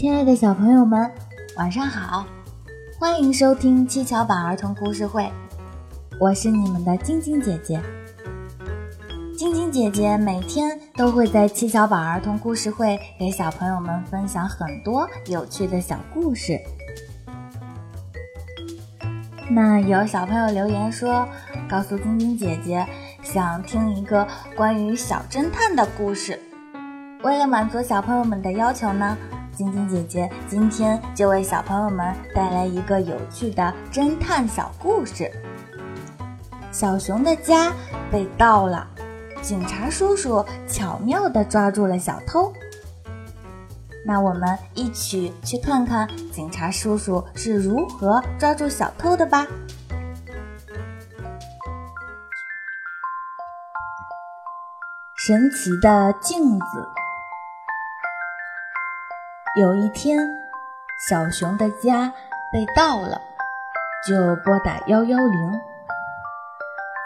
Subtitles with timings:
[0.00, 1.12] 亲爱的小朋友们，
[1.56, 2.24] 晚上好！
[2.98, 5.30] 欢迎收听七巧板儿童故事会，
[6.18, 7.78] 我是你们的晶晶姐姐。
[9.36, 16.58] 晶晶姐姐每天都会在七巧板儿童故事会给小朋友们分享很多有趣的小故事。
[19.50, 21.28] 那有小朋友留言说，
[21.68, 22.86] 告诉晶晶姐姐
[23.22, 24.26] 想听一个
[24.56, 26.40] 关于小侦探的故事。
[27.22, 29.14] 为了满足小朋友们的要求呢，
[29.60, 35.30] 晶晶姐姐今天就为小朋友们带来一个有趣的侦探小故事。
[36.72, 37.70] 小熊的家
[38.10, 38.88] 被盗了，
[39.42, 42.50] 警察叔叔巧妙地抓住了小偷。
[44.02, 49.46] 那我们一起去看看警察叔叔是如何抓住小偷的吧。
[55.16, 56.99] 神奇的镜子。
[59.56, 60.16] 有一天，
[61.08, 62.12] 小熊的家
[62.52, 63.20] 被盗了，
[64.06, 65.60] 就拨打幺幺零。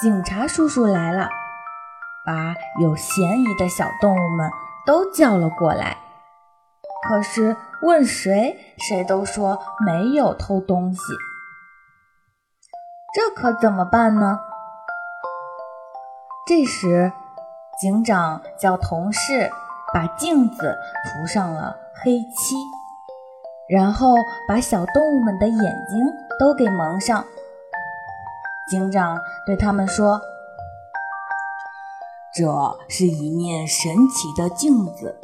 [0.00, 1.28] 警察叔叔来了，
[2.26, 4.50] 把有嫌疑的小动物们
[4.84, 5.98] 都叫了过来。
[7.08, 11.00] 可是问谁，谁都说没有偷东西。
[13.14, 14.40] 这可怎么办呢？
[16.44, 17.12] 这时，
[17.80, 19.52] 警长叫同事
[19.92, 22.56] 把镜子涂上了黑漆，
[23.68, 24.14] 然后
[24.48, 27.24] 把小动物们的眼睛都给蒙上。
[28.70, 30.20] 警长对他们说
[32.34, 32.46] ：“这
[32.88, 35.18] 是一面神奇的镜子。”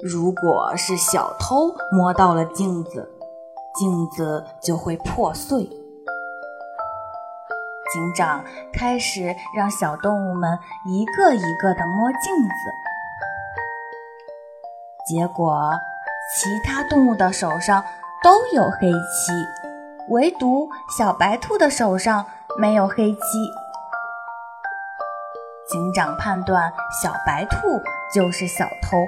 [0.00, 3.10] 如果是小偷摸到了镜子，
[3.74, 5.64] 镜子就会破碎。
[7.92, 12.70] 警长开始让小动物们一个一个的摸镜子，
[15.08, 15.72] 结果
[16.34, 17.82] 其他动物的手上
[18.22, 19.32] 都有黑漆，
[20.08, 22.26] 唯独小白兔的手上
[22.58, 23.20] 没有黑漆。
[25.66, 26.70] 警长判断
[27.02, 27.80] 小白兔
[28.14, 28.98] 就是小偷。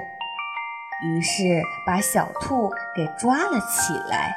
[1.03, 1.43] 于是
[1.85, 4.35] 把小兔给抓了起来。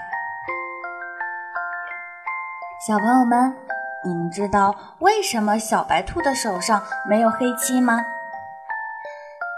[2.87, 3.57] 小朋友们，
[4.05, 8.01] 你们知道为什么小白兔的手上没有黑漆吗？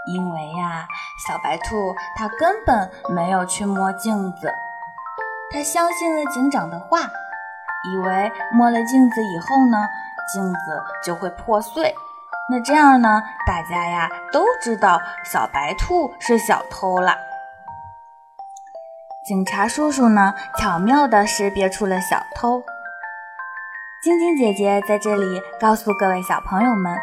[0.06, 0.86] 因为呀，
[1.26, 4.52] 小白兔它根本没有去摸镜子，
[5.50, 7.00] 它相信了警长的话，
[7.92, 9.78] 以为摸了镜子以后呢，
[10.32, 11.94] 镜子就会破碎。
[12.48, 17.16] 那这样呢，大家呀都知道小白兔是小偷了。
[19.26, 22.62] 警察叔叔呢，巧妙地识别出了小偷。
[24.00, 26.96] 晶晶姐姐在这里告诉各位小朋友们，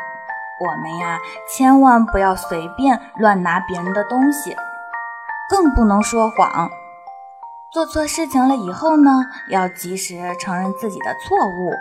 [0.59, 1.19] 我们呀
[1.55, 4.55] 千万不要随便乱拿别人的东西，
[5.49, 6.69] 更不能说谎。
[7.71, 11.73] 做错事情了以后呢，要及时承认自己的错误，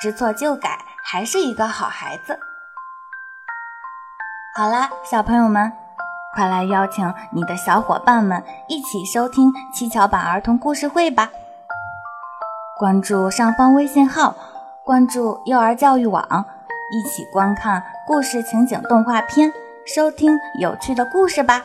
[0.00, 0.78] 知错就改。
[1.08, 2.36] 还是一个好孩子。
[4.56, 5.72] 好啦，小朋友们，
[6.34, 11.30] 快来邀请你的小伙伴们一起收听七巧板儿童故事会吧！
[12.76, 14.34] 关注上方微信号，
[14.84, 16.44] 关注幼儿教育网，
[16.92, 19.52] 一起观看故事情景动画片，
[19.84, 21.64] 收听有趣的故事吧。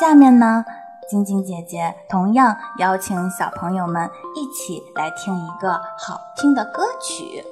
[0.00, 0.64] 下面呢？
[1.08, 7.42] 晶晶姐姐同样邀请小朋友们一起来听一个好听的歌曲。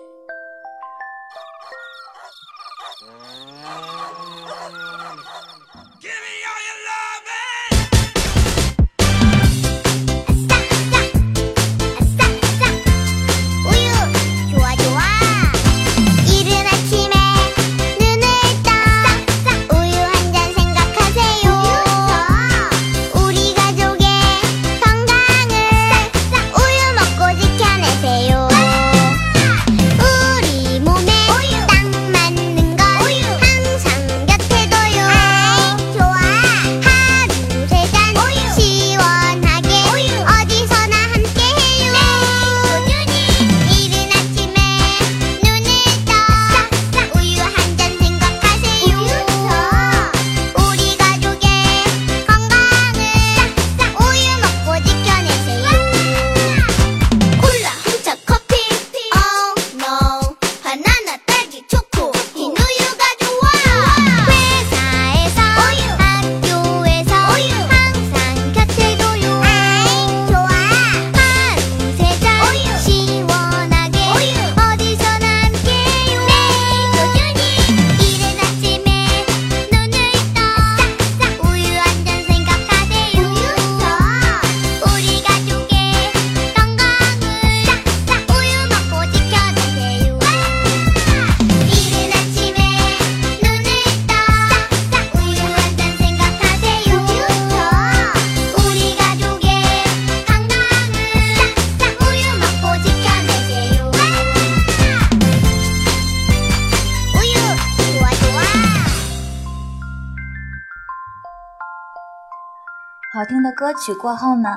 [113.16, 114.50] 好听的歌曲过后呢，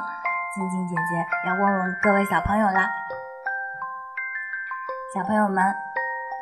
[0.54, 2.90] 晶晶姐姐要问问各位小朋友啦。
[5.16, 5.64] 小朋友们，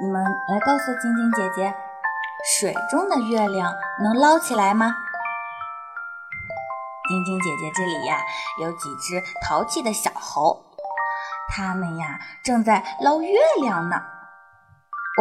[0.01, 1.75] 你们来告诉晶晶姐姐，
[2.57, 4.95] 水中的月亮能捞起来吗？
[7.07, 8.17] 晶晶姐姐这里呀，
[8.63, 10.59] 有几只淘气的小猴，
[11.55, 14.01] 它们呀正在捞月亮呢。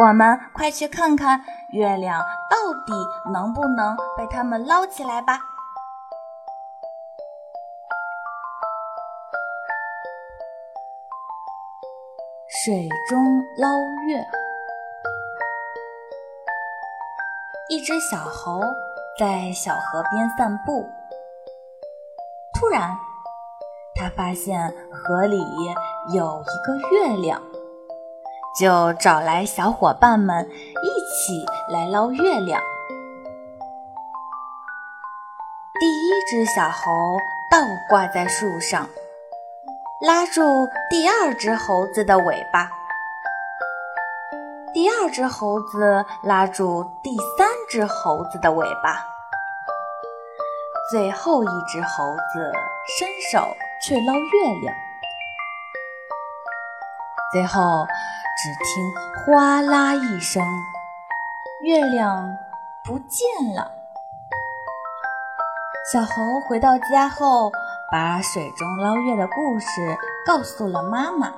[0.01, 5.39] 我们快去看看月亮到底能不能被它们捞起来吧。
[12.65, 13.69] 水中捞
[14.07, 14.25] 月，
[17.69, 18.61] 一只小猴
[19.19, 20.89] 在小河边散步。
[22.59, 22.97] 突然，
[23.93, 25.37] 他发现河里
[26.15, 27.39] 有一个月亮，
[28.59, 32.59] 就找来小伙伴们一起来捞月亮。
[35.79, 36.91] 第一只小猴
[37.51, 38.89] 倒挂在树上，
[40.07, 42.69] 拉住第二只猴子的尾巴；
[44.73, 49.05] 第二只猴子拉住第三只猴子的尾巴。
[50.89, 52.53] 最后一只猴子
[52.97, 54.73] 伸手去捞月亮，
[57.33, 57.85] 最后
[58.41, 58.93] 只听
[59.35, 60.41] “哗啦”一声，
[61.63, 62.37] 月亮
[62.81, 63.73] 不见了。
[65.91, 67.51] 小猴回到家后，
[67.89, 71.31] 把水中捞月的故事告诉了妈妈。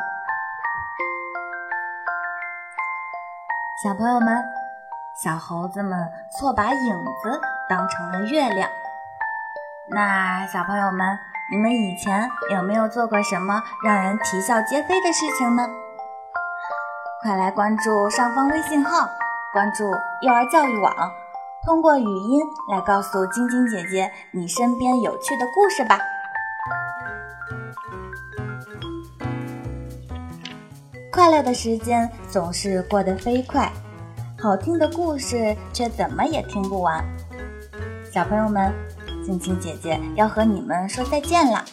[3.83, 4.43] 小朋友们，
[5.15, 8.69] 小猴子们错把影子当成了月亮。
[9.87, 11.17] 那小朋友们，
[11.49, 15.67] 你们以前有没有做过什么让人啼笑皆非的事情呢？
[17.23, 19.07] 快来关注上方微信号，
[19.53, 19.83] 关注
[20.23, 20.91] 幼儿教育网，
[21.63, 25.99] 通过语音来告诉晶晶姐姐你身边有趣的故事吧。
[31.11, 33.71] 快乐的时间总是过得飞快，
[34.41, 37.05] 好听的故事却怎么也听不完。
[38.11, 38.73] 小朋友们，
[39.23, 41.63] 晶晶姐姐要和你们说再见啦！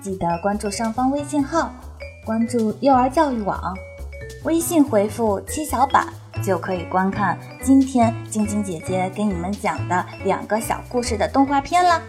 [0.00, 1.70] 记得关注上方微信号，
[2.24, 3.76] 关注幼儿教育网，
[4.46, 6.06] 微信回复“七小板”
[6.40, 12.00] 就可以观看今天晶晶姐姐给你们讲的两个小故事的动画片啦。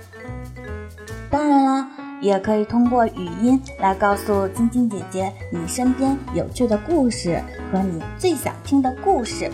[1.30, 1.90] 当然啦。
[2.20, 7.40] 也可以通过语音来告诉晶晶姐姐你身边有趣的故事
[7.72, 9.52] 和你最想听的故事，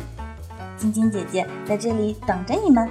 [0.78, 2.90] 晶晶姐姐在这里等着你们。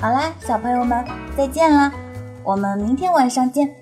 [0.00, 1.04] 好啦，小朋友们，
[1.36, 1.92] 再见啦，
[2.44, 3.74] 我们明天晚上见。